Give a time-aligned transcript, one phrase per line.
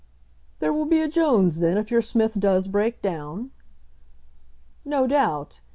[0.57, 3.51] "There will be a Jones, then, if your Smith does break down?"
[4.83, 5.61] "No doubt.